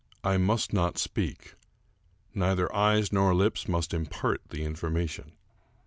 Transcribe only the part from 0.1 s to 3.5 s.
I must not speak. Neither eyes nor